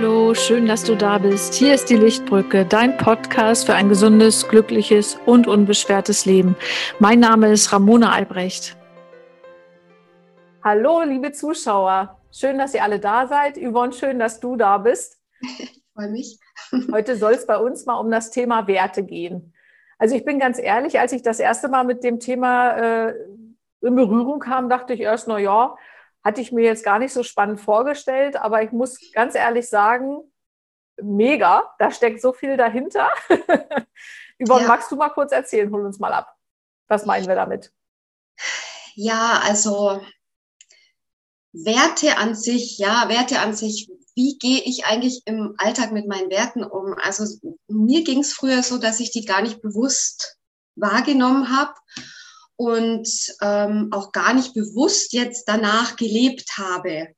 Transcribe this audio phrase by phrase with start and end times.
[0.00, 1.52] Hallo, schön, dass du da bist.
[1.52, 6.56] Hier ist die Lichtbrücke, dein Podcast für ein gesundes, glückliches und unbeschwertes Leben.
[7.00, 8.78] Mein Name ist Ramona Albrecht.
[10.64, 12.18] Hallo, liebe Zuschauer.
[12.32, 13.58] Schön, dass ihr alle da seid.
[13.58, 15.20] Yvonne, schön, dass du da bist.
[15.50, 16.38] Ich freue mich.
[16.92, 19.52] Heute soll es bei uns mal um das Thema Werte gehen.
[19.98, 23.14] Also ich bin ganz ehrlich, als ich das erste Mal mit dem Thema äh,
[23.82, 25.76] in Berührung kam, dachte ich erst, na ja,
[26.22, 30.18] hatte ich mir jetzt gar nicht so spannend vorgestellt, aber ich muss ganz ehrlich sagen,
[31.02, 33.08] mega, da steckt so viel dahinter.
[34.38, 34.68] Yvonne, ja.
[34.68, 35.70] magst du mal kurz erzählen?
[35.72, 36.34] Hol uns mal ab.
[36.88, 37.72] Was meinen wir damit?
[38.94, 40.00] Ja, also
[41.52, 46.30] Werte an sich, ja, Werte an sich, wie gehe ich eigentlich im Alltag mit meinen
[46.30, 46.94] Werten um?
[46.98, 47.24] Also
[47.68, 50.38] mir ging es früher so, dass ich die gar nicht bewusst
[50.76, 51.74] wahrgenommen habe
[52.60, 53.08] und
[53.40, 57.08] ähm, auch gar nicht bewusst jetzt danach gelebt habe.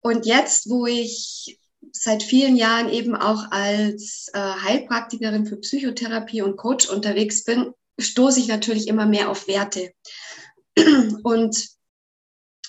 [0.00, 1.60] Und jetzt, wo ich
[1.92, 8.40] seit vielen Jahren eben auch als äh, Heilpraktikerin für Psychotherapie und Coach unterwegs bin, stoße
[8.40, 9.92] ich natürlich immer mehr auf Werte.
[11.22, 11.68] Und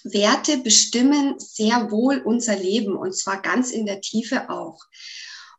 [0.04, 4.84] Werte bestimmen sehr wohl unser Leben und zwar ganz in der Tiefe auch.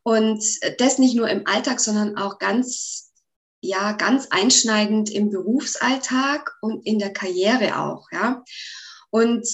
[0.02, 0.44] Und
[0.78, 3.05] das nicht nur im Alltag, sondern auch ganz
[3.60, 8.42] ja ganz einschneidend im Berufsalltag und in der Karriere auch, ja.
[9.10, 9.46] Und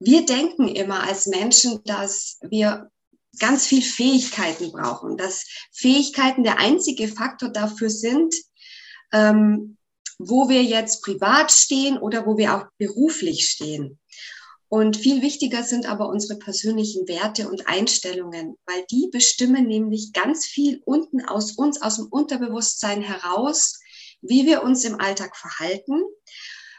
[0.00, 2.90] wir denken immer als Menschen, dass wir
[3.38, 8.34] ganz viel Fähigkeiten brauchen, dass Fähigkeiten der einzige Faktor dafür sind,
[9.12, 9.76] ähm,
[10.18, 13.98] wo wir jetzt privat stehen oder wo wir auch beruflich stehen.
[14.70, 20.44] Und viel wichtiger sind aber unsere persönlichen Werte und Einstellungen, weil die bestimmen nämlich ganz
[20.44, 23.78] viel unten aus uns, aus dem Unterbewusstsein heraus,
[24.20, 26.02] wie wir uns im Alltag verhalten,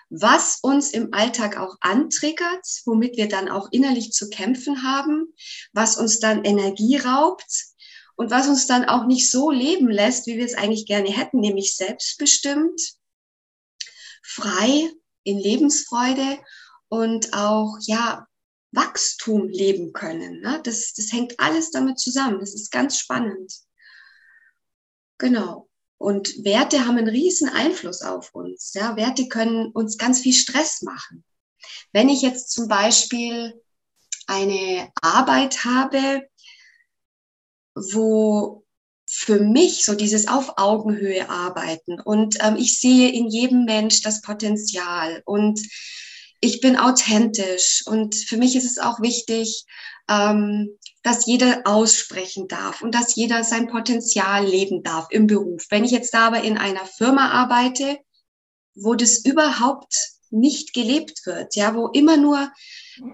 [0.09, 5.33] was uns im Alltag auch antriggert, womit wir dann auch innerlich zu kämpfen haben,
[5.73, 7.69] was uns dann Energie raubt
[8.15, 11.39] und was uns dann auch nicht so leben lässt, wie wir es eigentlich gerne hätten,
[11.39, 12.81] nämlich selbstbestimmt,
[14.21, 14.91] frei,
[15.23, 16.39] in Lebensfreude
[16.89, 18.27] und auch, ja,
[18.71, 20.41] Wachstum leben können.
[20.41, 20.61] Ne?
[20.63, 22.39] Das, das hängt alles damit zusammen.
[22.39, 23.53] Das ist ganz spannend.
[25.17, 25.69] Genau.
[25.97, 28.73] Und Werte haben einen riesen Einfluss auf uns.
[28.73, 28.95] Ja?
[28.95, 31.23] Werte können uns ganz viel Stress machen.
[31.91, 33.59] Wenn ich jetzt zum Beispiel
[34.27, 36.27] eine Arbeit habe,
[37.73, 38.63] wo
[39.11, 44.21] für mich so dieses auf Augenhöhe arbeiten und ähm, ich sehe in jedem Mensch das
[44.21, 45.59] Potenzial und
[46.41, 49.65] ich bin authentisch und für mich ist es auch wichtig,
[50.09, 55.65] ähm, dass jeder aussprechen darf und dass jeder sein Potenzial leben darf im Beruf.
[55.69, 57.99] Wenn ich jetzt aber in einer Firma arbeite,
[58.75, 59.93] wo das überhaupt
[60.29, 62.51] nicht gelebt wird, ja, wo immer nur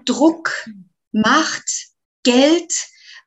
[0.04, 0.68] Druck,
[1.12, 1.88] Macht,
[2.24, 2.72] Geld,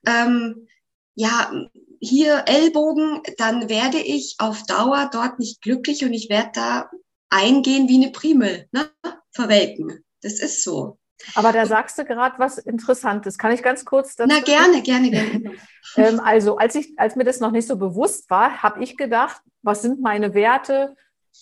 [0.05, 0.67] ähm,
[1.15, 1.51] ja,
[1.99, 6.91] hier Ellbogen, dann werde ich auf Dauer dort nicht glücklich und ich werde da
[7.29, 8.89] eingehen wie eine Primel, ne?
[9.31, 10.03] Verwelken.
[10.21, 10.97] Das ist so.
[11.35, 13.37] Aber da sagst du gerade was Interessantes.
[13.37, 14.33] Kann ich ganz kurz dazu?
[14.33, 15.51] Na, gerne, gerne, gerne.
[15.97, 19.41] ähm, also, als, ich, als mir das noch nicht so bewusst war, habe ich gedacht,
[19.61, 20.95] was sind meine Werte?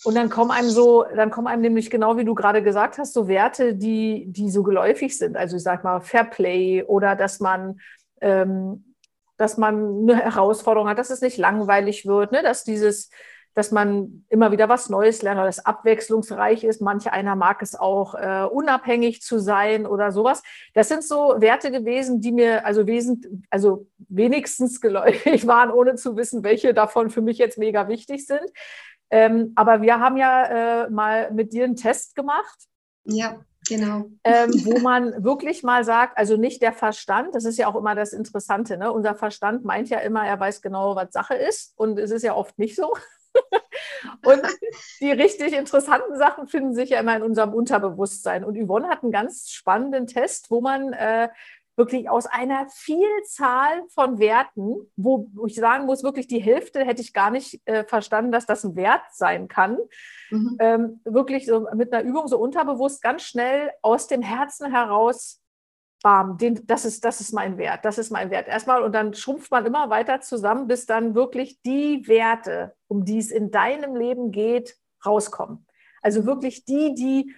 [0.04, 3.14] Und dann kommen einem so, dann kommen einem nämlich genau wie du gerade gesagt hast,
[3.14, 5.36] so Werte, die, die so geläufig sind.
[5.36, 7.80] Also ich sag mal Fairplay oder dass man,
[8.20, 8.94] ähm,
[9.36, 12.42] dass man eine Herausforderung hat, dass es nicht langweilig wird, ne?
[12.42, 13.10] dass dieses
[13.58, 16.80] dass man immer wieder was Neues lernt oder das abwechslungsreich ist.
[16.80, 20.44] Manche einer mag es auch, äh, unabhängig zu sein oder sowas.
[20.74, 26.16] Das sind so Werte gewesen, die mir also, wesent, also wenigstens geläufig waren, ohne zu
[26.16, 28.48] wissen, welche davon für mich jetzt mega wichtig sind.
[29.10, 32.60] Ähm, aber wir haben ja äh, mal mit dir einen Test gemacht.
[33.06, 33.40] Ja.
[33.68, 34.06] Genau.
[34.22, 37.96] Ähm, wo man wirklich mal sagt, also nicht der Verstand, das ist ja auch immer
[37.96, 38.92] das Interessante, ne?
[38.92, 42.36] unser Verstand meint ja immer, er weiß genau, was Sache ist und es ist ja
[42.36, 42.94] oft nicht so.
[44.24, 44.42] und
[45.00, 48.44] die richtig interessanten Sachen finden sich ja immer in unserem Unterbewusstsein.
[48.44, 51.28] Und Yvonne hat einen ganz spannenden Test, wo man äh,
[51.78, 57.12] wirklich aus einer Vielzahl von Werten, wo ich sagen muss, wirklich die Hälfte hätte ich
[57.12, 59.78] gar nicht äh, verstanden, dass das ein Wert sein kann,
[60.30, 60.56] mhm.
[60.58, 65.40] ähm, wirklich so mit einer Übung so unterbewusst ganz schnell aus dem Herzen heraus
[66.02, 68.48] bam, den, das, ist, das ist mein Wert, das ist mein Wert.
[68.48, 73.18] Erstmal und dann schrumpft man immer weiter zusammen, bis dann wirklich die Werte, um die
[73.18, 75.66] es in deinem Leben geht, rauskommen.
[76.02, 77.34] Also wirklich die, die,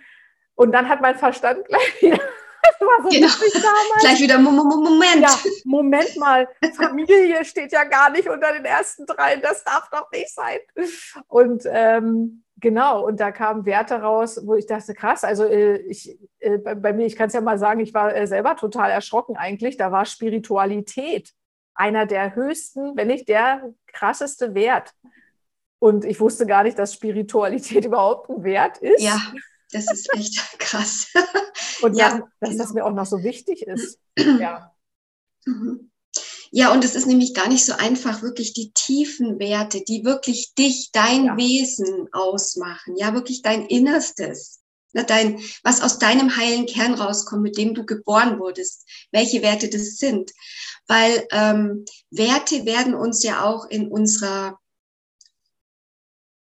[0.54, 2.18] und dann hat mein Verstand gleich wieder.
[2.62, 3.28] Das war so genau.
[3.28, 4.00] damals.
[4.00, 5.22] Gleich wieder Moment.
[5.22, 6.46] Ja, Moment mal.
[6.76, 9.36] Familie steht ja gar nicht unter den ersten drei.
[9.36, 10.58] Das darf doch nicht sein.
[11.26, 16.18] Und ähm, Genau, und da kamen Werte raus, wo ich dachte, krass, also äh, ich,
[16.40, 18.90] äh, bei, bei, mir, ich kann es ja mal sagen, ich war äh, selber total
[18.90, 19.76] erschrocken eigentlich.
[19.76, 21.32] Da war Spiritualität
[21.74, 24.92] einer der höchsten, wenn nicht der krasseste Wert.
[25.78, 29.02] Und ich wusste gar nicht, dass Spiritualität überhaupt ein Wert ist.
[29.02, 29.18] Ja,
[29.72, 31.12] das ist echt krass.
[31.80, 32.62] Und ja, dann, dass genau.
[32.62, 33.98] das mir auch noch so wichtig ist.
[34.38, 34.74] Ja.
[35.46, 35.89] Mhm.
[36.52, 40.55] Ja, und es ist nämlich gar nicht so einfach, wirklich die tiefen Werte, die wirklich
[40.55, 41.37] dich, dein ja.
[41.37, 44.61] Wesen ausmachen, ja, wirklich dein Innerstes,
[44.93, 49.69] ne, dein, was aus deinem heilen Kern rauskommt, mit dem du geboren wurdest, welche Werte
[49.69, 50.32] das sind.
[50.88, 54.58] Weil ähm, Werte werden uns ja auch in unserer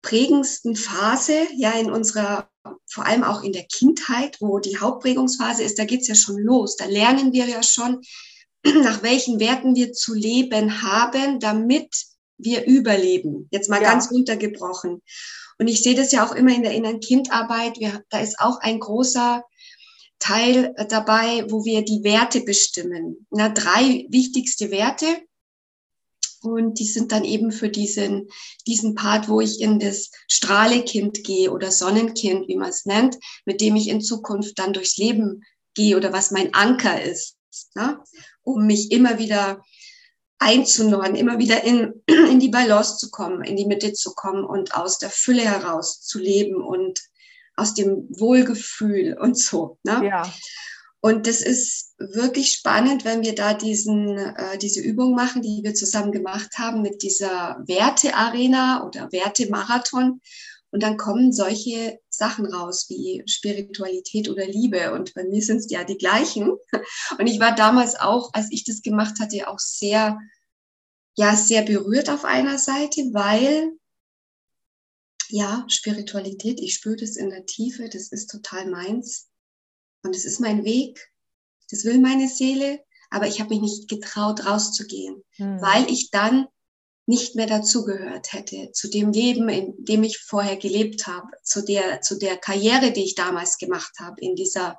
[0.02, 2.50] prägendsten Phase, ja, in unserer,
[2.90, 6.78] vor allem auch in der Kindheit, wo die Hauptprägungsphase ist, da geht's ja schon los.
[6.78, 8.02] Da lernen wir ja schon,
[8.84, 12.06] nach welchen Werten wir zu leben haben, damit
[12.38, 13.48] wir überleben.
[13.52, 13.92] Jetzt mal ja.
[13.92, 15.02] ganz runtergebrochen.
[15.58, 17.80] Und ich sehe das ja auch immer in der inneren Kindarbeit.
[17.80, 19.44] Wir, da ist auch ein großer
[20.18, 23.28] Teil dabei, wo wir die Werte bestimmen.
[23.30, 25.06] Na, drei wichtigste Werte.
[26.42, 28.30] Und die sind dann eben für diesen,
[28.66, 33.60] diesen Part, wo ich in das Strahlekind gehe oder Sonnenkind, wie man es nennt, mit
[33.60, 37.36] dem ich in Zukunft dann durchs Leben gehe oder was mein Anker ist
[37.76, 38.02] ne?
[38.44, 39.64] Um mich immer wieder
[40.40, 44.74] einzunorden, immer wieder in, in die Balance zu kommen, in die Mitte zu kommen und
[44.74, 47.00] aus der Fülle heraus zu leben und
[47.56, 49.78] aus dem Wohlgefühl und so.
[49.84, 50.06] Ne?
[50.06, 50.34] Ja.
[51.02, 55.74] Und das ist wirklich spannend, wenn wir da diesen, äh, diese Übung machen, die wir
[55.74, 60.22] zusammen gemacht haben mit dieser Wertearena oder Wertemarathon.
[60.72, 64.94] Und dann kommen solche Sachen raus wie Spiritualität oder Liebe.
[64.94, 66.52] Und bei mir sind es ja die gleichen.
[67.18, 70.20] Und ich war damals auch, als ich das gemacht hatte, auch sehr,
[71.16, 73.72] ja, sehr berührt auf einer Seite, weil,
[75.30, 79.28] ja, Spiritualität, ich spüre das in der Tiefe, das ist total meins.
[80.04, 81.12] Und es ist mein Weg.
[81.72, 82.84] Das will meine Seele.
[83.10, 85.60] Aber ich habe mich nicht getraut, rauszugehen, hm.
[85.62, 86.48] weil ich dann
[87.10, 92.02] nicht mehr dazugehört hätte, zu dem Leben, in dem ich vorher gelebt habe, zu der,
[92.02, 94.78] zu der Karriere, die ich damals gemacht habe, in dieser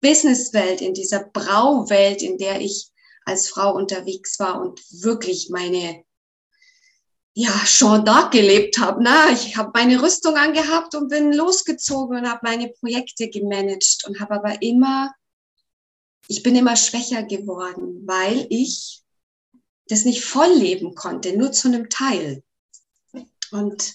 [0.00, 2.88] Businesswelt, in dieser Brauwelt, in der ich
[3.26, 6.02] als Frau unterwegs war und wirklich meine
[7.34, 9.02] ja, Jean d'Arc gelebt habe.
[9.02, 9.14] Ne?
[9.34, 14.36] Ich habe meine Rüstung angehabt und bin losgezogen und habe meine Projekte gemanagt und habe
[14.36, 15.12] aber immer,
[16.26, 18.99] ich bin immer schwächer geworden, weil ich
[19.90, 22.42] das nicht voll leben konnte, nur zu einem Teil.
[23.50, 23.94] Und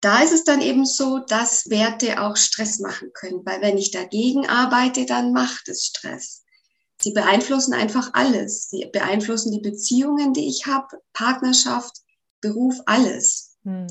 [0.00, 3.90] da ist es dann eben so, dass Werte auch Stress machen können, weil wenn ich
[3.90, 6.42] dagegen arbeite, dann macht es Stress.
[7.00, 8.68] Sie beeinflussen einfach alles.
[8.70, 11.96] Sie beeinflussen die Beziehungen, die ich habe, Partnerschaft,
[12.40, 13.56] Beruf, alles.
[13.64, 13.86] Hm.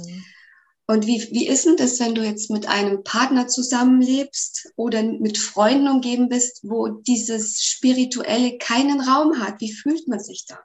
[0.88, 5.38] Und wie, wie ist denn das, wenn du jetzt mit einem Partner zusammenlebst oder mit
[5.38, 9.62] Freunden umgeben bist, wo dieses Spirituelle keinen Raum hat?
[9.62, 10.60] Wie fühlt man sich da?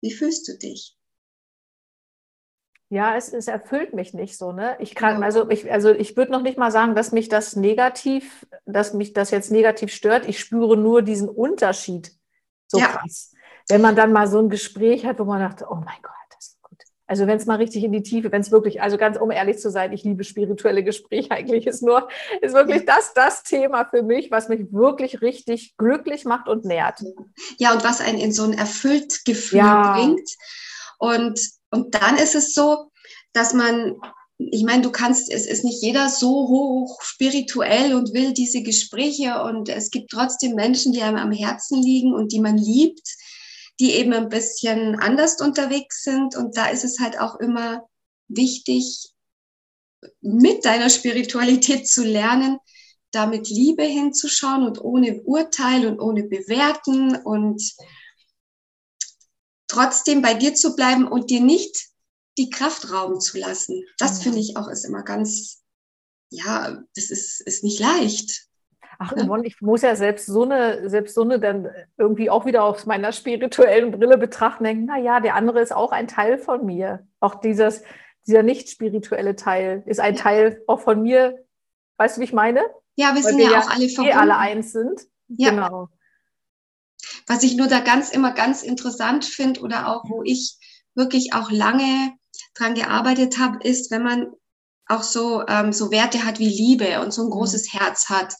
[0.00, 0.96] Wie fühlst du dich?
[2.88, 4.52] Ja, es, es erfüllt mich nicht so.
[4.52, 4.76] Ne?
[4.78, 8.46] Ich kann, also ich, also ich würde noch nicht mal sagen, dass mich das negativ,
[8.64, 10.28] dass mich das jetzt negativ stört.
[10.28, 12.12] Ich spüre nur diesen Unterschied
[12.68, 12.88] so ja.
[12.88, 13.32] krass.
[13.68, 16.55] Wenn man dann mal so ein Gespräch hat, wo man dachte, oh mein Gott, das.
[17.06, 19.58] Also wenn es mal richtig in die Tiefe, wenn es wirklich, also ganz um ehrlich
[19.58, 22.08] zu sein, ich liebe spirituelle Gespräche eigentlich, ist nur,
[22.40, 27.00] ist wirklich das, das Thema für mich, was mich wirklich richtig glücklich macht und nährt.
[27.58, 29.92] Ja, und was einen in so ein erfüllt Gefühl ja.
[29.92, 30.28] bringt.
[30.98, 31.38] Und
[31.70, 32.90] und dann ist es so,
[33.32, 33.96] dass man,
[34.38, 39.42] ich meine, du kannst, es ist nicht jeder so hoch spirituell und will diese Gespräche
[39.42, 43.08] und es gibt trotzdem Menschen, die einem am Herzen liegen und die man liebt,
[43.80, 47.86] die eben ein bisschen anders unterwegs sind und da ist es halt auch immer
[48.28, 49.12] wichtig,
[50.20, 52.58] mit deiner Spiritualität zu lernen,
[53.12, 57.62] da mit Liebe hinzuschauen und ohne Urteil und ohne Bewerten und
[59.68, 61.88] trotzdem bei dir zu bleiben und dir nicht
[62.38, 63.82] die Kraft rauben zu lassen.
[63.98, 64.22] Das mhm.
[64.22, 65.62] finde ich auch ist immer ganz,
[66.30, 68.46] ja, das ist, ist nicht leicht.
[68.98, 72.64] Ach, Yvonne, ich muss ja selbst so eine, selbst so eine dann irgendwie auch wieder
[72.64, 76.64] aus meiner spirituellen Brille betrachten, denken, na ja, der andere ist auch ein Teil von
[76.64, 77.06] mir.
[77.20, 77.82] Auch dieses,
[78.26, 80.16] dieser nicht spirituelle Teil ist ein.
[80.16, 81.44] Teil auch von mir.
[81.98, 82.60] Weißt du, wie ich meine?
[82.96, 84.16] Ja, wir Weil sind wir ja auch alle verbunden.
[84.16, 85.00] Eh alle eins sind.
[85.28, 85.50] Ja.
[85.50, 85.88] Genau.
[87.26, 90.58] Was ich nur da ganz immer ganz interessant finde oder auch wo ich
[90.94, 92.12] wirklich auch lange
[92.54, 94.32] dran gearbeitet habe, ist, wenn man
[94.86, 97.32] auch so, ähm, so Werte hat wie Liebe und so ein mhm.
[97.32, 98.34] großes Herz hat,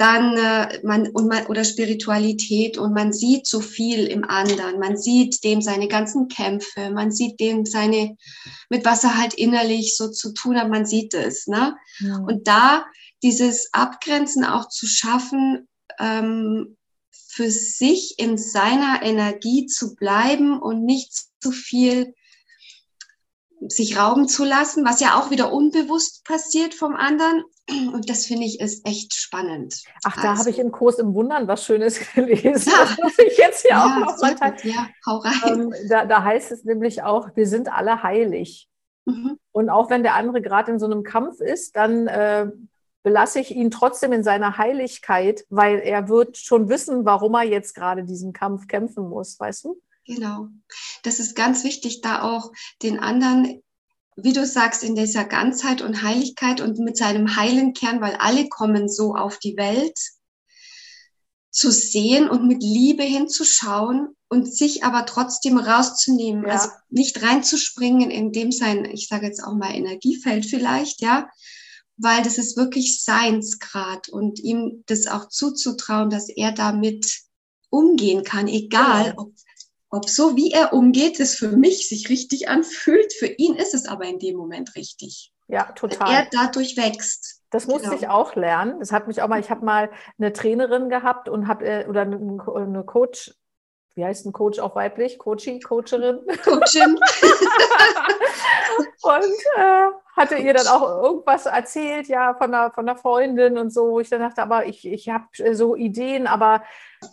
[0.00, 4.78] dann äh, man und man oder Spiritualität und man sieht so viel im anderen.
[4.78, 8.16] Man sieht dem seine ganzen Kämpfe, man sieht dem seine
[8.70, 10.70] mit was er halt innerlich so zu tun hat.
[10.70, 11.76] Man sieht es, ne?
[11.98, 12.16] Ja.
[12.16, 12.86] Und da
[13.22, 16.78] dieses Abgrenzen auch zu schaffen, ähm,
[17.10, 22.14] für sich in seiner Energie zu bleiben und nicht zu viel
[23.68, 27.44] sich rauben zu lassen, was ja auch wieder unbewusst passiert vom anderen.
[27.92, 29.82] Und das finde ich ist echt spannend.
[30.04, 30.40] Ach, da also.
[30.40, 32.72] habe ich im Kurs im Wundern was Schönes gelesen.
[32.72, 32.84] Ja.
[32.84, 34.56] Das muss ich jetzt hier ja, auch noch mal teilen.
[34.64, 35.60] Ja, hau rein.
[35.60, 38.68] Ähm, da, da, heißt es nämlich auch, wir sind alle heilig.
[39.04, 39.38] Mhm.
[39.52, 42.50] Und auch wenn der andere gerade in so einem Kampf ist, dann äh,
[43.02, 47.74] belasse ich ihn trotzdem in seiner Heiligkeit, weil er wird schon wissen, warum er jetzt
[47.74, 49.80] gerade diesen Kampf kämpfen muss, weißt du?
[50.14, 50.48] Genau.
[51.02, 52.52] Das ist ganz wichtig, da auch
[52.82, 53.62] den anderen,
[54.16, 58.48] wie du sagst, in dieser Ganzheit und Heiligkeit und mit seinem heilen Kern, weil alle
[58.48, 59.98] kommen so auf die Welt,
[61.52, 66.52] zu sehen und mit Liebe hinzuschauen und sich aber trotzdem rauszunehmen, ja.
[66.52, 71.28] also nicht reinzuspringen in dem sein, ich sage jetzt auch mal Energiefeld vielleicht, ja,
[71.96, 77.20] weil das ist wirklich Seinsgrad und ihm das auch zuzutrauen, dass er damit
[77.68, 79.22] umgehen kann, egal genau.
[79.22, 79.32] ob
[79.90, 83.12] ob so wie er umgeht, es für mich sich richtig anfühlt.
[83.12, 85.32] Für ihn ist es aber in dem Moment richtig.
[85.48, 86.08] Ja, total.
[86.08, 87.42] Weil er dadurch wächst.
[87.50, 88.00] Das musste genau.
[88.00, 88.78] ich auch lernen.
[88.78, 92.02] Das hat mich auch mal, ich habe mal eine Trainerin gehabt und habe äh, oder
[92.02, 93.34] eine Coach,
[93.94, 95.18] wie heißt ein Coach auch weiblich?
[95.18, 96.20] Coachy, Coacherin.
[96.44, 96.96] Coachin.
[99.02, 103.72] und äh, hatte ihr dann auch irgendwas erzählt, ja, von einer, von einer Freundin und
[103.72, 106.62] so, wo ich dann dachte, aber ich, ich habe so Ideen, aber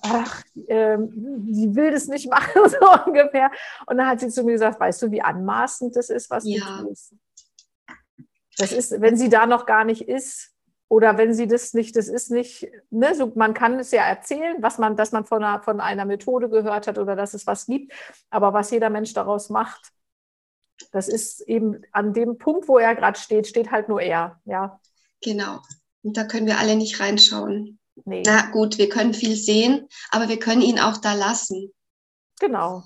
[0.04, 3.52] ach, ähm, sie will das nicht machen, so ungefähr.
[3.86, 6.60] Und dann hat sie zu mir gesagt, weißt du, wie anmaßend das ist, was ja.
[6.82, 7.14] du tust?
[8.58, 10.54] Das ist, wenn sie da noch gar nicht ist,
[10.90, 14.58] oder wenn sie das nicht, das ist nicht, ne, so, man kann es ja erzählen,
[14.62, 17.66] was man, dass man von einer, von einer Methode gehört hat oder dass es was
[17.66, 17.92] gibt,
[18.30, 19.92] aber was jeder Mensch daraus macht,
[20.92, 24.80] das ist eben an dem Punkt, wo er gerade steht, steht halt nur er, ja.
[25.22, 25.60] Genau.
[26.04, 27.80] Und da können wir alle nicht reinschauen.
[28.06, 28.24] Nee.
[28.26, 31.74] Na gut, wir können viel sehen, aber wir können ihn auch da lassen.
[32.40, 32.84] Genau.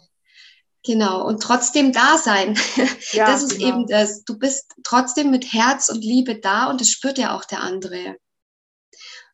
[0.83, 2.57] Genau, und trotzdem da sein.
[3.11, 3.67] Ja, das ist genau.
[3.67, 4.23] eben das.
[4.23, 8.15] Du bist trotzdem mit Herz und Liebe da und das spürt ja auch der andere.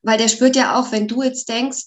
[0.02, 1.86] Weil der spürt ja auch, wenn du jetzt denkst,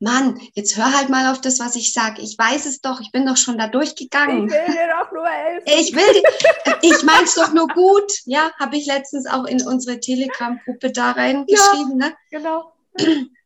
[0.00, 2.22] Mann, jetzt hör halt mal auf das, was ich sage.
[2.22, 4.46] Ich weiß es doch, ich bin doch schon da durchgegangen.
[4.46, 5.66] Ich will dir doch nur helfen.
[5.80, 8.10] Ich will dir, ich mein's doch nur gut.
[8.24, 12.00] Ja, habe ich letztens auch in unsere Telegram-Gruppe da reingeschrieben.
[12.00, 12.14] Ja, ne?
[12.30, 12.72] genau.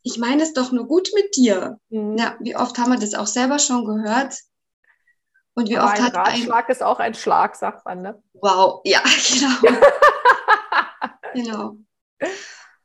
[0.03, 1.79] Ich meine es doch nur gut mit dir.
[1.91, 2.17] Mhm.
[2.19, 4.35] Ja, wie oft haben wir das auch selber schon gehört?
[5.55, 8.23] Und wie Aber oft ein hat Ratschlag ein ist auch ein Schlag, sagt man, ne?
[8.35, 9.01] Wow, ja,
[9.63, 9.77] genau.
[11.33, 11.77] genau.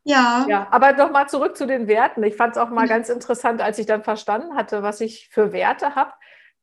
[0.04, 0.46] Ja.
[0.48, 0.68] ja.
[0.72, 2.24] Aber nochmal zurück zu den Werten.
[2.24, 2.90] Ich fand es auch mal mhm.
[2.90, 6.14] ganz interessant, als ich dann verstanden hatte, was ich für Werte habe,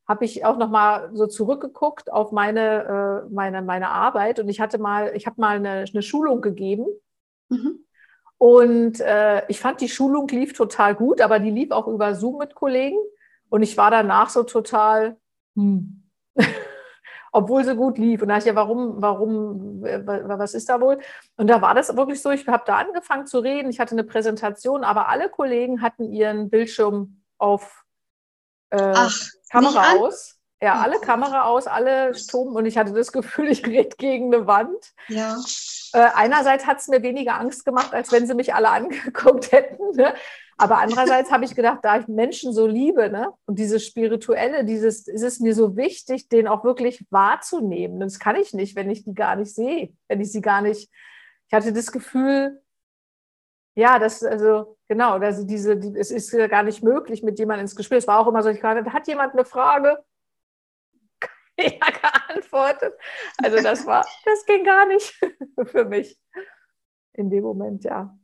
[0.07, 4.39] habe ich auch nochmal so zurückgeguckt auf meine, äh, meine, meine Arbeit.
[4.39, 6.85] Und ich hatte mal, ich habe mal eine, eine Schulung gegeben.
[7.49, 7.85] Mhm.
[8.37, 12.37] Und äh, ich fand, die Schulung lief total gut, aber die lief auch über Zoom
[12.37, 12.97] mit Kollegen.
[13.49, 15.17] Und ich war danach so total,
[15.57, 16.03] hm.
[17.31, 18.21] obwohl sie gut lief.
[18.21, 20.99] Und da dachte ich, ja, warum, warum, was ist da wohl?
[21.35, 24.03] Und da war das wirklich so, ich habe da angefangen zu reden, ich hatte eine
[24.03, 27.83] Präsentation, aber alle Kollegen hatten ihren Bildschirm auf
[28.69, 29.15] äh, Ach,
[29.51, 30.35] Kamera aus.
[30.59, 34.47] Ja, alle Kamera aus, alle Strom und ich hatte das Gefühl, ich rede gegen eine
[34.47, 34.93] Wand.
[35.07, 35.37] Ja.
[35.93, 39.91] Äh, einerseits hat es mir weniger Angst gemacht, als wenn sie mich alle angeguckt hätten.
[39.95, 40.13] Ne?
[40.59, 43.31] Aber andererseits habe ich gedacht, da ich Menschen so liebe ne?
[43.45, 47.99] und dieses Spirituelle, dieses, ist es mir so wichtig, den auch wirklich wahrzunehmen.
[47.99, 50.89] Das kann ich nicht, wenn ich die gar nicht sehe, wenn ich sie gar nicht.
[51.47, 52.59] Ich hatte das Gefühl,
[53.75, 57.75] ja, das, also, genau, dass diese, die, es ist gar nicht möglich, mit jemandem ins
[57.75, 57.99] Gespräch.
[57.99, 60.03] Es war auch immer so, ich gerade, hat jemand eine Frage?
[61.59, 62.93] Ja, geantwortet.
[63.43, 65.19] Also das war, das ging gar nicht
[65.65, 66.19] für mich
[67.13, 68.15] in dem Moment, ja.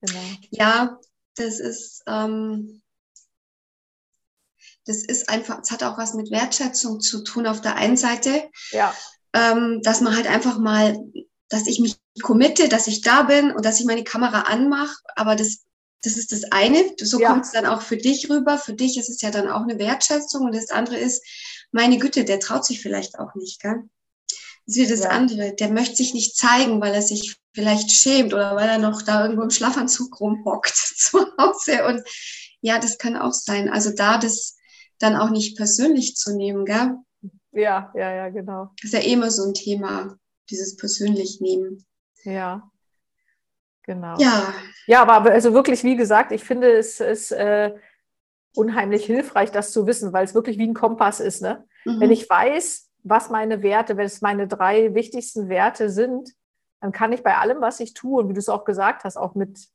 [0.00, 0.20] Genau.
[0.50, 1.00] Ja,
[1.36, 2.82] das ist, ähm,
[4.84, 8.48] das ist einfach, es hat auch was mit Wertschätzung zu tun auf der einen Seite.
[8.70, 8.94] Ja.
[9.32, 10.96] Ähm, dass man halt einfach mal,
[11.48, 15.36] dass ich mich committe, dass ich da bin und dass ich meine Kamera anmache, aber
[15.36, 15.64] das,
[16.02, 16.94] das ist das eine.
[17.00, 17.30] So ja.
[17.30, 18.58] kommt es dann auch für dich rüber.
[18.58, 21.24] Für dich ist es ja dann auch eine Wertschätzung und das andere ist,
[21.72, 23.82] meine Güte, der traut sich vielleicht auch nicht, gell?
[24.66, 25.10] Ist wie das ja.
[25.10, 25.54] andere.
[25.54, 29.22] Der möchte sich nicht zeigen, weil er sich vielleicht schämt oder weil er noch da
[29.22, 31.86] irgendwo im Schlafanzug rumhockt zu Hause.
[31.86, 32.02] Und
[32.60, 33.68] ja, das kann auch sein.
[33.68, 34.56] Also da das
[34.98, 36.96] dann auch nicht persönlich zu nehmen, gell?
[37.52, 38.70] Ja, ja, ja, genau.
[38.82, 40.18] Das ist ja immer so ein Thema,
[40.50, 41.84] dieses persönlich nehmen.
[42.24, 42.70] Ja.
[43.84, 44.16] Genau.
[44.18, 44.52] Ja.
[44.86, 47.72] Ja, aber also wirklich, wie gesagt, ich finde es ist äh,
[48.54, 51.40] unheimlich hilfreich, das zu wissen, weil es wirklich wie ein Kompass ist.
[51.40, 51.64] Ne?
[51.84, 52.00] Mhm.
[52.00, 56.32] Wenn ich weiß, was meine Werte, wenn es meine drei wichtigsten Werte sind,
[56.80, 59.16] dann kann ich bei allem, was ich tue, und wie du es auch gesagt hast,
[59.16, 59.68] auch mit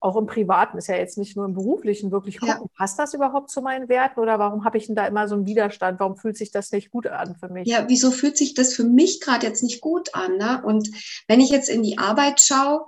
[0.00, 2.70] auch im Privaten, ist ja jetzt nicht nur im Beruflichen, wirklich gucken, ja.
[2.76, 5.46] passt das überhaupt zu meinen Werten oder warum habe ich denn da immer so einen
[5.46, 6.00] Widerstand?
[6.00, 7.68] Warum fühlt sich das nicht gut an für mich?
[7.68, 10.38] Ja, wieso fühlt sich das für mich gerade jetzt nicht gut an?
[10.38, 10.60] Ne?
[10.64, 10.90] Und
[11.28, 12.84] wenn ich jetzt in die Arbeit schaue,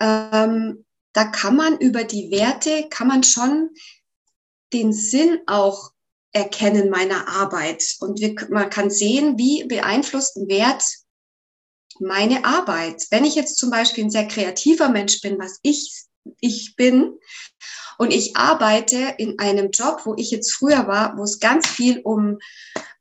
[0.00, 3.70] ähm, da kann man über die Werte, kann man schon
[4.72, 5.92] den Sinn auch
[6.32, 7.96] erkennen meiner Arbeit.
[8.00, 10.84] Und wir, man kann sehen, wie beeinflusst ein Wert
[11.98, 13.06] meine Arbeit.
[13.10, 16.06] Wenn ich jetzt zum Beispiel ein sehr kreativer Mensch bin, was ich
[16.40, 17.18] ich bin.
[17.98, 22.00] Und ich arbeite in einem Job, wo ich jetzt früher war, wo es ganz viel
[22.00, 22.38] um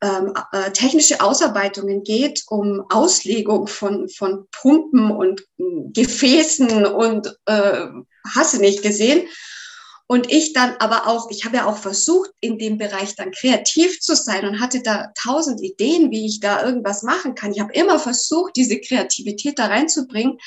[0.01, 7.87] ähm, äh, technische Ausarbeitungen geht, um Auslegung von, von Pumpen und äh, Gefäßen und äh,
[8.35, 9.21] hasse nicht gesehen.
[10.11, 13.99] Und ich dann aber auch, ich habe ja auch versucht, in dem Bereich dann kreativ
[13.99, 17.51] zu sein und hatte da tausend Ideen, wie ich da irgendwas machen kann.
[17.51, 20.39] Ich habe immer versucht, diese Kreativität da reinzubringen,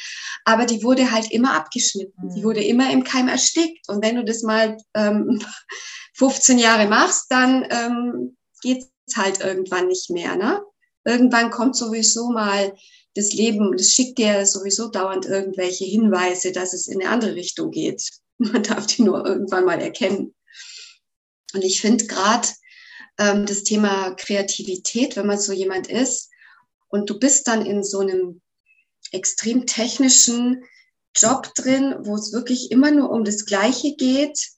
[0.45, 2.27] aber die wurde halt immer abgeschnitten.
[2.27, 2.35] Mhm.
[2.35, 3.89] Die wurde immer im Keim erstickt.
[3.89, 5.41] Und wenn du das mal ähm,
[6.15, 10.35] 15 Jahre machst, dann ähm, geht es halt irgendwann nicht mehr.
[10.35, 10.61] Ne?
[11.05, 12.75] Irgendwann kommt sowieso mal
[13.15, 17.71] das Leben, das schickt dir sowieso dauernd irgendwelche Hinweise, dass es in eine andere Richtung
[17.71, 18.11] geht.
[18.53, 20.35] Man darf die nur irgendwann mal erkennen.
[21.55, 22.49] Und ich finde gerade
[23.19, 26.31] ähm, das Thema Kreativität, wenn man so jemand ist
[26.89, 28.41] und du bist dann in so einem
[29.11, 30.65] extrem technischen
[31.15, 34.49] Job drin, wo es wirklich immer nur um das Gleiche geht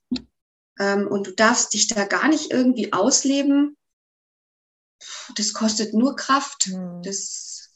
[0.79, 3.77] ähm, und du darfst dich da gar nicht irgendwie ausleben,
[5.37, 6.69] das kostet nur Kraft.
[6.69, 7.03] Mhm.
[7.03, 7.71] Das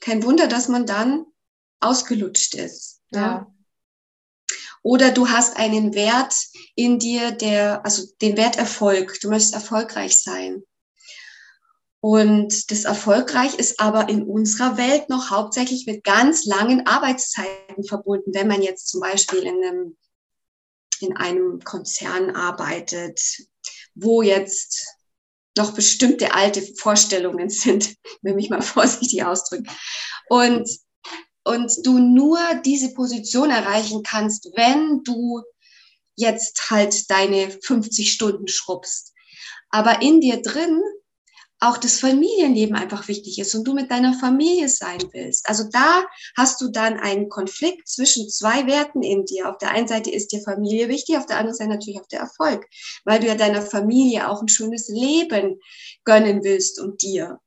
[0.00, 1.24] kein Wunder, dass man dann
[1.80, 3.00] ausgelutscht ist.
[3.10, 3.20] Ja.
[3.20, 3.53] ja.
[4.84, 6.36] Oder du hast einen Wert
[6.76, 9.18] in dir, der, also den Wert Erfolg.
[9.22, 10.62] Du möchtest erfolgreich sein.
[12.00, 18.34] Und das erfolgreich ist aber in unserer Welt noch hauptsächlich mit ganz langen Arbeitszeiten verbunden.
[18.34, 19.96] Wenn man jetzt zum Beispiel in einem,
[21.00, 23.22] in einem Konzern arbeitet,
[23.94, 24.86] wo jetzt
[25.56, 29.66] noch bestimmte alte Vorstellungen sind, wenn ich mal vorsichtig ausdrücken.
[30.28, 30.68] Und
[31.44, 35.42] und du nur diese Position erreichen kannst, wenn du
[36.16, 39.12] jetzt halt deine 50 Stunden schrubbst.
[39.70, 40.80] Aber in dir drin
[41.60, 45.48] auch das Familienleben einfach wichtig ist und du mit deiner Familie sein willst.
[45.48, 46.04] Also da
[46.36, 49.48] hast du dann einen Konflikt zwischen zwei Werten in dir.
[49.48, 52.20] Auf der einen Seite ist dir Familie wichtig, auf der anderen Seite natürlich auch der
[52.20, 52.66] Erfolg,
[53.04, 55.60] weil du ja deiner Familie auch ein schönes Leben
[56.04, 57.40] gönnen willst und dir.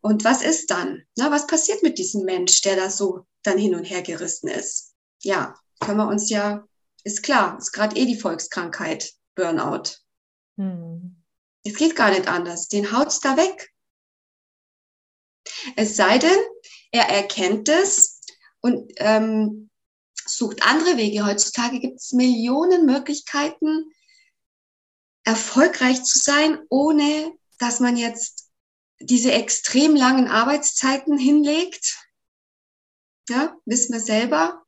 [0.00, 1.02] Und was ist dann?
[1.16, 4.94] Na, was passiert mit diesem Mensch, der da so dann hin und her gerissen ist?
[5.22, 6.66] Ja, können wir uns ja,
[7.04, 9.96] ist klar, ist gerade eh die Volkskrankheit, Burnout.
[10.56, 11.22] Hm.
[11.64, 12.68] Es geht gar nicht anders.
[12.68, 13.70] Den haut's da weg.
[15.76, 16.38] Es sei denn,
[16.90, 18.20] er erkennt es
[18.60, 19.70] und ähm,
[20.26, 21.26] sucht andere Wege.
[21.26, 23.92] Heutzutage gibt es Millionen Möglichkeiten,
[25.24, 28.49] erfolgreich zu sein, ohne dass man jetzt
[29.00, 31.98] diese extrem langen Arbeitszeiten hinlegt.
[33.28, 34.62] Ja, wissen wir selber.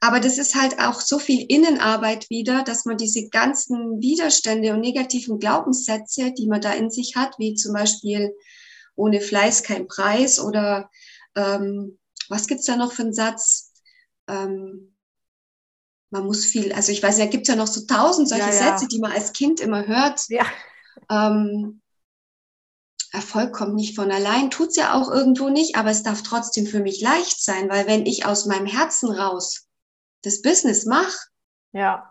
[0.00, 4.80] Aber das ist halt auch so viel Innenarbeit wieder, dass man diese ganzen Widerstände und
[4.80, 8.34] negativen Glaubenssätze, die man da in sich hat, wie zum Beispiel
[8.96, 10.90] ohne Fleiß kein Preis oder
[11.36, 13.72] ähm, was gibt's da noch für einen Satz?
[14.28, 14.94] Ähm,
[16.10, 18.78] man muss viel, also ich weiß ja, gibt's ja noch so tausend solche ja, ja.
[18.78, 20.20] Sätze, die man als Kind immer hört.
[20.28, 20.44] Ja.
[21.10, 21.80] Ähm,
[23.14, 26.80] Erfolg kommt nicht von allein, tut's ja auch irgendwo nicht, aber es darf trotzdem für
[26.80, 29.68] mich leicht sein, weil wenn ich aus meinem Herzen raus
[30.22, 31.16] das Business mache,
[31.72, 32.10] ja.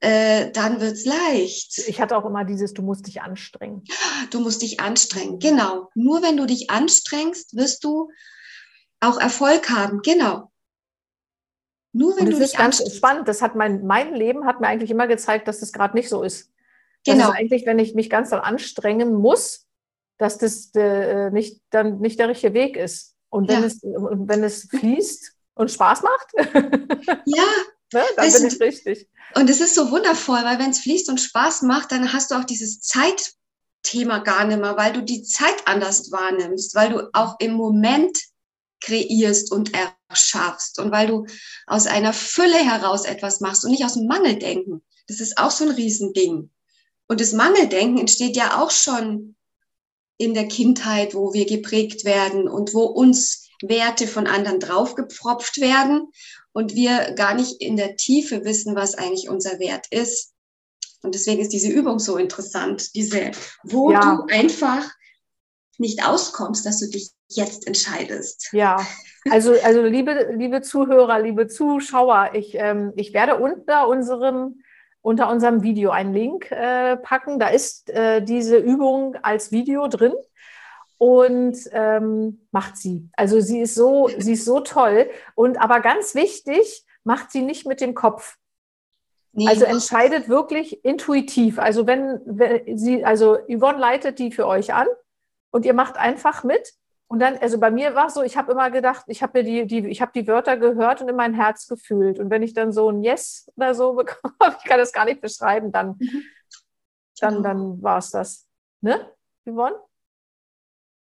[0.00, 1.78] Äh, dann wird's leicht.
[1.88, 3.82] Ich hatte auch immer dieses, du musst dich anstrengen.
[4.30, 5.90] Du musst dich anstrengen, genau.
[5.94, 8.10] Nur wenn du dich anstrengst, wirst du
[9.00, 10.52] auch Erfolg haben, genau.
[11.92, 13.26] Nur wenn Und du das ist ganz spannend.
[13.26, 16.22] Das hat mein, mein Leben hat mir eigentlich immer gezeigt, dass das gerade nicht so
[16.22, 16.52] ist.
[17.06, 17.18] Genau.
[17.18, 19.65] Das ist eigentlich, wenn ich mich ganz doll anstrengen muss,
[20.18, 23.14] dass das äh, nicht, dann nicht der richtige Weg ist.
[23.28, 23.66] Und wenn, ja.
[23.66, 26.32] es, wenn es fließt und Spaß macht,
[27.26, 27.44] ja,
[27.92, 29.08] ne, dann bin ich richtig.
[29.34, 32.36] Und es ist so wundervoll, weil wenn es fließt und Spaß macht, dann hast du
[32.36, 37.36] auch dieses Zeitthema gar nicht mehr, weil du die Zeit anders wahrnimmst, weil du auch
[37.40, 38.16] im Moment
[38.80, 39.72] kreierst und
[40.08, 41.26] erschaffst und weil du
[41.66, 44.82] aus einer Fülle heraus etwas machst und nicht aus dem Mangeldenken.
[45.08, 46.50] Das ist auch so ein Riesending.
[47.08, 49.36] Und das Mangeldenken entsteht ja auch schon
[50.18, 56.08] in der Kindheit, wo wir geprägt werden und wo uns Werte von anderen draufgepfropft werden.
[56.52, 60.32] und wir gar nicht in der Tiefe wissen, was eigentlich unser Wert ist.
[61.02, 64.00] Und deswegen ist diese Übung so interessant, diese, wo ja.
[64.00, 64.90] du einfach
[65.76, 68.48] nicht auskommst, dass du dich jetzt entscheidest.
[68.52, 68.78] Ja,
[69.30, 74.62] also, also liebe, liebe Zuhörer, liebe Zuschauer, ich, ähm, ich werde unter unserem,
[75.06, 77.38] unter unserem Video einen Link äh, packen.
[77.38, 80.12] Da ist äh, diese Übung als Video drin
[80.98, 83.08] und ähm, macht sie.
[83.12, 85.08] Also sie ist so, sie ist so toll.
[85.36, 88.36] Und aber ganz wichtig, macht sie nicht mit dem Kopf.
[89.30, 91.60] Nee, also entscheidet wirklich intuitiv.
[91.60, 94.88] Also wenn, wenn sie, also Yvonne leitet die für euch an
[95.52, 96.72] und ihr macht einfach mit.
[97.08, 99.44] Und dann, also bei mir war es so, ich habe immer gedacht, ich habe mir
[99.44, 102.18] die, die, ich habe die Wörter gehört und in mein Herz gefühlt.
[102.18, 105.20] Und wenn ich dann so ein Yes oder so bekomme, ich kann das gar nicht
[105.20, 106.22] beschreiben, dann, mhm.
[107.20, 108.46] dann, dann war es das.
[108.80, 109.10] Ne,
[109.44, 109.76] Yvonne?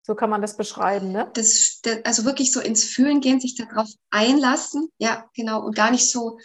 [0.02, 1.30] So kann man das beschreiben, ne?
[1.34, 6.10] Das, also wirklich so ins Fühlen gehen, sich darauf einlassen, ja, genau, und gar nicht
[6.10, 6.38] so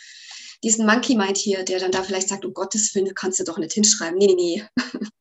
[0.66, 3.60] diesen Monkey Mind hier, der dann da vielleicht sagt, um Gottes Willen, kannst du doch
[3.60, 4.18] nicht hinschreiben.
[4.18, 4.64] Nee, nee, nee.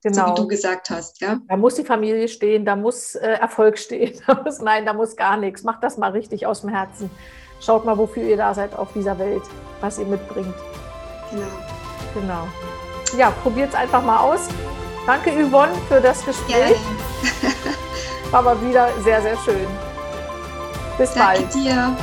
[0.02, 0.26] Genau.
[0.26, 1.20] so wie du gesagt hast.
[1.20, 1.38] Ja?
[1.46, 4.18] Da muss die Familie stehen, da muss äh, Erfolg stehen.
[4.26, 5.62] Da muss, nein, da muss gar nichts.
[5.62, 7.10] Macht das mal richtig aus dem Herzen.
[7.60, 9.42] Schaut mal, wofür ihr da seid auf dieser Welt,
[9.80, 10.54] was ihr mitbringt.
[11.30, 11.46] Genau.
[12.14, 12.48] Genau.
[13.18, 14.48] Ja, probiert es einfach mal aus.
[15.06, 16.76] Danke, Yvonne, für das Gespräch.
[18.30, 19.66] War mal wieder sehr, sehr schön.
[20.96, 21.54] Bis Danke bald.
[21.54, 21.96] dir.